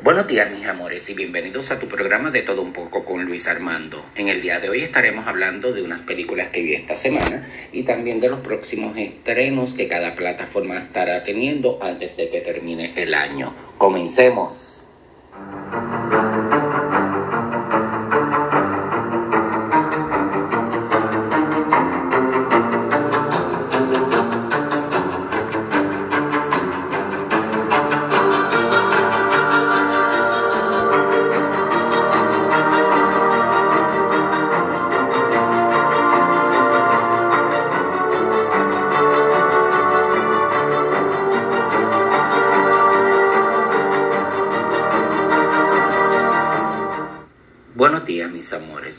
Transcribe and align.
Buenos 0.00 0.28
días 0.28 0.48
mis 0.52 0.64
amores 0.66 1.10
y 1.10 1.14
bienvenidos 1.14 1.72
a 1.72 1.80
tu 1.80 1.88
programa 1.88 2.30
de 2.30 2.42
todo 2.42 2.62
un 2.62 2.72
poco 2.72 3.04
con 3.04 3.24
Luis 3.24 3.48
Armando. 3.48 4.00
En 4.14 4.28
el 4.28 4.40
día 4.40 4.60
de 4.60 4.68
hoy 4.68 4.82
estaremos 4.82 5.26
hablando 5.26 5.72
de 5.72 5.82
unas 5.82 6.02
películas 6.02 6.48
que 6.48 6.62
vi 6.62 6.74
esta 6.74 6.94
semana 6.94 7.48
y 7.72 7.82
también 7.82 8.20
de 8.20 8.28
los 8.28 8.38
próximos 8.38 8.96
estrenos 8.96 9.72
que 9.72 9.88
cada 9.88 10.14
plataforma 10.14 10.78
estará 10.78 11.24
teniendo 11.24 11.80
antes 11.82 12.16
de 12.16 12.30
que 12.30 12.40
termine 12.40 12.92
el 12.94 13.12
año. 13.12 13.52
Comencemos. 13.76 14.84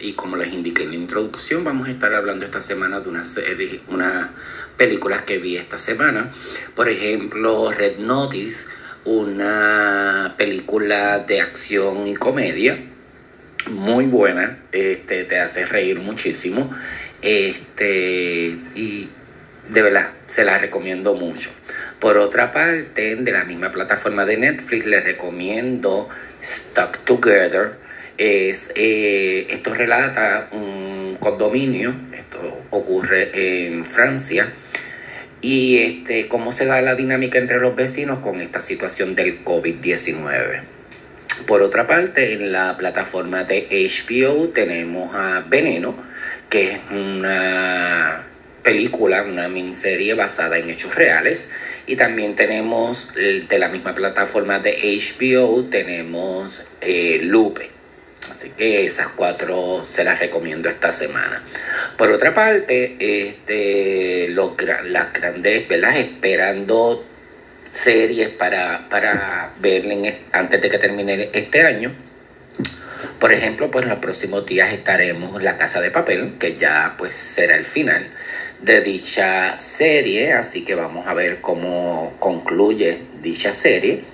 Y 0.00 0.12
como 0.14 0.36
les 0.36 0.52
indiqué 0.52 0.84
en 0.84 0.90
la 0.90 0.96
introducción, 0.96 1.64
vamos 1.64 1.88
a 1.88 1.90
estar 1.90 2.14
hablando 2.14 2.44
esta 2.44 2.60
semana 2.60 3.00
de 3.00 3.08
una 3.08 3.24
serie, 3.24 3.80
unas 3.88 4.30
películas 4.76 5.22
que 5.22 5.38
vi 5.38 5.56
esta 5.56 5.78
semana. 5.78 6.30
Por 6.74 6.88
ejemplo, 6.88 7.70
Red 7.70 7.98
Notice, 7.98 8.66
una 9.04 10.34
película 10.36 11.18
de 11.20 11.40
acción 11.40 12.06
y 12.06 12.14
comedia 12.14 12.78
muy 13.70 14.06
buena. 14.06 14.58
Este, 14.72 15.24
te 15.24 15.38
hace 15.38 15.66
reír 15.66 16.00
muchísimo. 16.00 16.70
Este, 17.22 18.56
y 18.74 19.08
de 19.70 19.82
verdad, 19.82 20.10
se 20.26 20.44
la 20.44 20.58
recomiendo 20.58 21.14
mucho. 21.14 21.50
Por 21.98 22.18
otra 22.18 22.52
parte, 22.52 23.16
de 23.16 23.32
la 23.32 23.44
misma 23.44 23.70
plataforma 23.70 24.26
de 24.26 24.36
Netflix, 24.36 24.86
les 24.86 25.04
recomiendo 25.04 26.08
Stuck 26.42 26.98
Together 27.04 27.83
eh, 28.18 29.46
esto 29.50 29.74
relata 29.74 30.48
un 30.52 31.16
condominio, 31.20 31.94
esto 32.12 32.38
ocurre 32.70 33.66
en 33.66 33.84
Francia, 33.84 34.52
y 35.40 35.78
este, 35.78 36.28
cómo 36.28 36.52
se 36.52 36.64
da 36.64 36.80
la 36.80 36.94
dinámica 36.94 37.38
entre 37.38 37.60
los 37.60 37.76
vecinos 37.76 38.20
con 38.20 38.40
esta 38.40 38.60
situación 38.60 39.14
del 39.14 39.44
COVID-19. 39.44 40.62
Por 41.46 41.62
otra 41.62 41.86
parte, 41.86 42.32
en 42.32 42.52
la 42.52 42.76
plataforma 42.78 43.44
de 43.44 43.68
HBO 43.70 44.48
tenemos 44.48 45.14
a 45.14 45.44
Veneno, 45.46 45.94
que 46.48 46.72
es 46.72 46.78
una 46.90 48.24
película, 48.62 49.22
una 49.22 49.48
miniserie 49.48 50.14
basada 50.14 50.58
en 50.58 50.70
hechos 50.70 50.94
reales. 50.94 51.50
Y 51.86 51.96
también 51.96 52.34
tenemos 52.34 53.12
de 53.14 53.58
la 53.58 53.68
misma 53.68 53.94
plataforma 53.94 54.58
de 54.60 54.98
HBO, 54.98 55.66
tenemos 55.66 56.62
eh, 56.80 57.20
Lupe. 57.22 57.73
Así 58.44 58.52
que 58.58 58.84
esas 58.84 59.08
cuatro 59.08 59.86
se 59.88 60.04
las 60.04 60.18
recomiendo 60.18 60.68
esta 60.68 60.92
semana. 60.92 61.42
Por 61.96 62.12
otra 62.12 62.34
parte, 62.34 62.94
este, 62.98 64.28
las 64.28 65.12
grandes, 65.14 65.66
¿verdad? 65.66 65.96
Esperando 65.96 67.06
series 67.70 68.28
para, 68.28 68.86
para 68.90 69.54
antes 70.32 70.60
de 70.60 70.68
que 70.68 70.78
termine 70.78 71.30
este 71.32 71.62
año. 71.62 71.94
Por 73.18 73.32
ejemplo, 73.32 73.70
pues 73.70 73.84
en 73.84 73.88
los 73.88 74.00
próximos 74.00 74.44
días 74.44 74.74
estaremos 74.74 75.42
La 75.42 75.56
Casa 75.56 75.80
de 75.80 75.90
Papel, 75.90 76.34
que 76.38 76.58
ya 76.58 76.96
pues 76.98 77.16
será 77.16 77.56
el 77.56 77.64
final 77.64 78.10
de 78.60 78.82
dicha 78.82 79.58
serie, 79.58 80.34
así 80.34 80.66
que 80.66 80.74
vamos 80.74 81.06
a 81.06 81.14
ver 81.14 81.40
cómo 81.40 82.14
concluye 82.18 83.04
dicha 83.22 83.54
serie. 83.54 84.04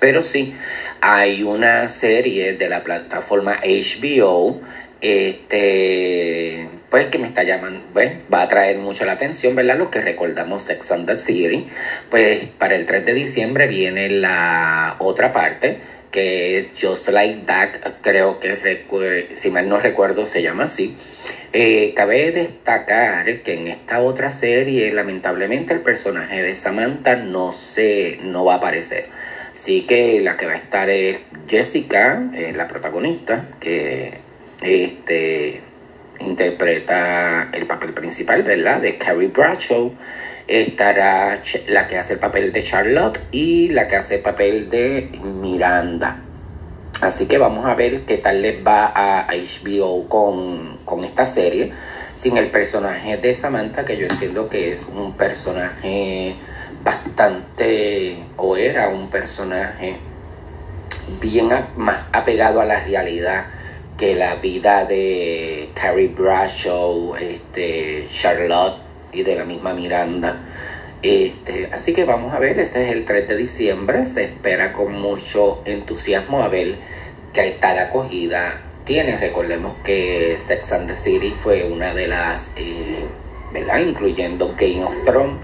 Pero 0.00 0.24
sí, 0.24 0.56
hay 1.00 1.42
una 1.42 1.88
serie 1.88 2.54
de 2.54 2.68
la 2.68 2.82
plataforma 2.82 3.60
HBO, 3.62 4.60
este, 5.00 6.68
pues 6.90 7.06
que 7.06 7.18
me 7.18 7.28
está 7.28 7.42
llamando, 7.42 7.80
pues, 7.92 8.12
va 8.32 8.42
a 8.42 8.48
traer 8.48 8.78
mucho 8.78 9.04
la 9.04 9.12
atención, 9.12 9.54
¿verdad? 9.54 9.78
Los 9.78 9.88
que 9.88 10.00
recordamos 10.00 10.64
Sex 10.64 10.92
and 10.92 11.06
the 11.06 11.16
City, 11.16 11.68
pues 12.10 12.46
para 12.58 12.76
el 12.76 12.86
3 12.86 13.04
de 13.04 13.14
diciembre 13.14 13.66
viene 13.66 14.08
la 14.08 14.96
otra 14.98 15.32
parte, 15.32 15.78
que 16.10 16.58
es 16.58 16.70
Just 16.80 17.08
Like 17.08 17.44
That, 17.46 17.68
creo 18.00 18.40
que 18.40 19.28
si 19.34 19.50
mal 19.50 19.68
no 19.68 19.78
recuerdo 19.78 20.26
se 20.26 20.42
llama 20.42 20.64
así. 20.64 20.96
Eh, 21.52 21.94
cabe 21.96 22.32
destacar 22.32 23.42
que 23.42 23.54
en 23.54 23.68
esta 23.68 24.00
otra 24.00 24.30
serie, 24.30 24.92
lamentablemente, 24.92 25.72
el 25.72 25.80
personaje 25.80 26.42
de 26.42 26.54
Samantha 26.54 27.16
no 27.16 27.52
se, 27.52 28.18
no 28.22 28.44
va 28.44 28.54
a 28.54 28.56
aparecer. 28.56 29.06
Así 29.56 29.86
que 29.86 30.20
la 30.20 30.36
que 30.36 30.44
va 30.44 30.52
a 30.52 30.56
estar 30.56 30.90
es 30.90 31.16
Jessica, 31.48 32.22
eh, 32.34 32.52
la 32.54 32.68
protagonista, 32.68 33.46
que 33.58 34.12
este, 34.60 35.62
interpreta 36.20 37.48
el 37.54 37.66
papel 37.66 37.94
principal, 37.94 38.42
¿verdad? 38.42 38.82
De 38.82 38.98
Carrie 38.98 39.28
Bradshaw. 39.28 39.94
Estará 40.46 41.40
la 41.68 41.88
que 41.88 41.96
hace 41.96 42.12
el 42.12 42.18
papel 42.18 42.52
de 42.52 42.62
Charlotte 42.62 43.18
y 43.30 43.70
la 43.70 43.88
que 43.88 43.96
hace 43.96 44.16
el 44.16 44.20
papel 44.20 44.68
de 44.68 45.08
Miranda. 45.22 46.22
Así 47.00 47.24
que 47.24 47.38
vamos 47.38 47.64
a 47.64 47.74
ver 47.74 48.02
qué 48.02 48.18
tal 48.18 48.42
les 48.42 48.62
va 48.62 48.92
a 48.94 49.26
HBO 49.32 50.06
con, 50.10 50.80
con 50.84 51.02
esta 51.02 51.24
serie. 51.24 51.72
Sin 52.14 52.36
el 52.36 52.50
personaje 52.50 53.16
de 53.16 53.32
Samantha, 53.32 53.86
que 53.86 53.96
yo 53.96 54.06
entiendo 54.06 54.50
que 54.50 54.72
es 54.72 54.82
un 54.82 55.14
personaje 55.14 56.36
bastante, 56.86 58.16
o 58.36 58.56
era 58.56 58.88
un 58.88 59.10
personaje 59.10 59.96
bien 61.20 61.48
más 61.76 62.08
apegado 62.12 62.60
a 62.60 62.64
la 62.64 62.78
realidad 62.78 63.46
que 63.98 64.14
la 64.14 64.36
vida 64.36 64.84
de 64.84 65.70
Carrie 65.74 66.08
Bradshaw, 66.08 67.16
este, 67.16 68.06
Charlotte 68.08 68.78
y 69.12 69.24
de 69.24 69.34
la 69.34 69.44
misma 69.44 69.74
Miranda. 69.74 70.38
Este, 71.02 71.70
así 71.72 71.92
que 71.92 72.04
vamos 72.04 72.32
a 72.32 72.38
ver, 72.38 72.60
ese 72.60 72.86
es 72.86 72.92
el 72.92 73.04
3 73.04 73.28
de 73.28 73.36
diciembre, 73.36 74.04
se 74.04 74.24
espera 74.24 74.72
con 74.72 74.92
mucho 74.92 75.62
entusiasmo 75.64 76.42
a 76.42 76.48
ver 76.48 76.76
qué 77.32 77.56
tal 77.60 77.80
acogida 77.80 78.60
tiene. 78.84 79.18
Recordemos 79.18 79.74
que 79.82 80.38
Sex 80.38 80.72
and 80.72 80.86
the 80.86 80.94
City 80.94 81.34
fue 81.42 81.64
una 81.64 81.94
de 81.94 82.06
las, 82.06 82.52
eh, 82.56 83.06
¿verdad? 83.52 83.80
Incluyendo 83.80 84.54
Game 84.56 84.84
of 84.84 84.94
Thrones 85.04 85.40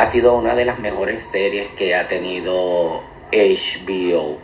ha 0.00 0.06
sido 0.06 0.34
una 0.34 0.54
de 0.54 0.64
las 0.64 0.78
mejores 0.78 1.20
series 1.20 1.68
que 1.76 1.94
ha 1.94 2.06
tenido 2.08 3.02
HBO. 3.30 4.38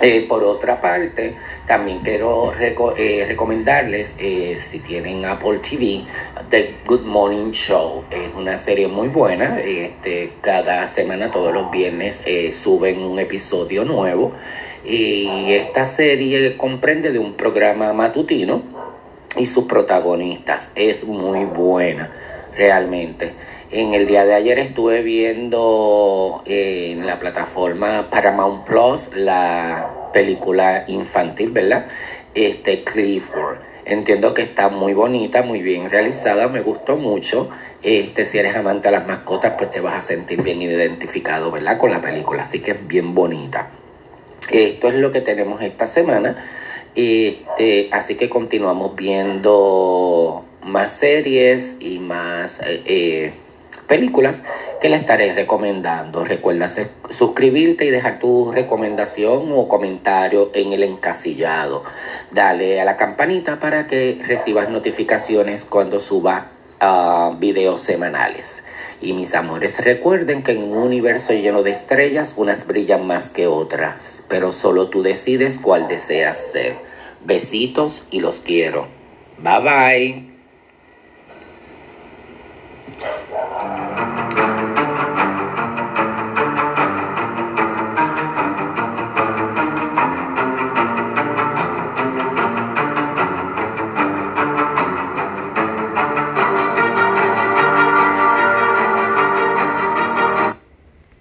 Eh, 0.00 0.24
por 0.26 0.42
otra 0.42 0.80
parte, 0.80 1.36
también 1.66 1.98
quiero 1.98 2.54
eh, 2.56 3.26
recomendarles, 3.28 4.14
eh, 4.18 4.56
si 4.58 4.78
tienen 4.78 5.26
Apple 5.26 5.58
TV, 5.58 6.04
The 6.48 6.76
Good 6.86 7.02
Morning 7.02 7.50
Show. 7.50 8.04
Es 8.10 8.34
una 8.34 8.58
serie 8.58 8.88
muy 8.88 9.08
buena. 9.08 9.60
Este, 9.60 10.32
cada 10.40 10.86
semana, 10.86 11.30
todos 11.30 11.52
los 11.52 11.70
viernes, 11.70 12.24
suben 12.54 13.00
un 13.00 13.18
episodio 13.18 13.84
nuevo. 13.84 14.32
Y 14.82 15.52
esta 15.52 15.84
serie 15.84 16.56
comprende 16.56 17.12
de 17.12 17.18
un 17.18 17.34
programa 17.34 17.92
matutino 17.92 18.62
y 19.36 19.44
sus 19.44 19.66
protagonistas. 19.66 20.72
Es 20.74 21.04
muy 21.04 21.44
buena, 21.44 22.10
realmente. 22.60 23.32
En 23.70 23.94
el 23.94 24.06
día 24.06 24.26
de 24.26 24.34
ayer 24.34 24.58
estuve 24.58 25.00
viendo 25.00 26.42
eh, 26.44 26.90
en 26.92 27.06
la 27.06 27.18
plataforma 27.18 28.10
Paramount 28.10 28.66
Plus 28.66 29.16
la 29.16 30.10
película 30.12 30.84
infantil, 30.86 31.52
¿verdad? 31.52 31.86
Este 32.34 32.84
Clifford. 32.84 33.56
Entiendo 33.86 34.34
que 34.34 34.42
está 34.42 34.68
muy 34.68 34.92
bonita, 34.92 35.42
muy 35.42 35.62
bien 35.62 35.88
realizada, 35.88 36.48
me 36.48 36.60
gustó 36.60 36.98
mucho. 36.98 37.48
Este, 37.82 38.26
si 38.26 38.36
eres 38.36 38.54
amante 38.54 38.88
de 38.88 38.92
las 38.92 39.06
mascotas, 39.06 39.54
pues 39.56 39.70
te 39.70 39.80
vas 39.80 39.94
a 39.94 40.06
sentir 40.06 40.42
bien 40.42 40.60
identificado, 40.60 41.50
¿verdad? 41.50 41.78
Con 41.78 41.90
la 41.90 42.02
película, 42.02 42.42
así 42.42 42.60
que 42.60 42.72
es 42.72 42.86
bien 42.86 43.14
bonita. 43.14 43.70
Esto 44.50 44.88
es 44.88 44.94
lo 44.96 45.10
que 45.10 45.22
tenemos 45.22 45.62
esta 45.62 45.86
semana. 45.86 46.36
Este, 46.94 47.88
así 47.92 48.16
que 48.16 48.28
continuamos 48.28 48.96
viendo 48.96 50.19
más 50.70 50.92
series 50.92 51.76
y 51.80 51.98
más 51.98 52.60
eh, 52.60 52.82
eh 52.86 53.32
películas 53.90 54.42
que 54.80 54.88
le 54.88 54.96
estaré 54.96 55.34
recomendando. 55.34 56.24
Recuerda 56.24 56.70
suscribirte 57.10 57.84
y 57.84 57.90
dejar 57.90 58.20
tu 58.20 58.52
recomendación 58.52 59.50
o 59.52 59.68
comentario 59.68 60.52
en 60.54 60.72
el 60.72 60.84
encasillado. 60.84 61.82
Dale 62.30 62.80
a 62.80 62.84
la 62.84 62.96
campanita 62.96 63.58
para 63.58 63.88
que 63.88 64.22
recibas 64.24 64.68
notificaciones 64.68 65.64
cuando 65.64 65.98
suba 65.98 66.52
uh, 66.80 67.36
videos 67.38 67.80
semanales. 67.80 68.64
Y 69.02 69.12
mis 69.12 69.34
amores, 69.34 69.84
recuerden 69.84 70.42
que 70.44 70.52
en 70.52 70.62
un 70.62 70.78
universo 70.78 71.32
lleno 71.32 71.64
de 71.64 71.72
estrellas, 71.72 72.34
unas 72.36 72.66
brillan 72.66 73.06
más 73.06 73.28
que 73.28 73.48
otras, 73.48 74.22
pero 74.28 74.52
solo 74.52 74.88
tú 74.88 75.02
decides 75.02 75.58
cuál 75.58 75.88
deseas 75.88 76.38
ser. 76.38 76.76
Besitos 77.24 78.06
y 78.12 78.20
los 78.20 78.38
quiero. 78.38 78.88
Bye 79.38 79.60
bye. 79.62 80.29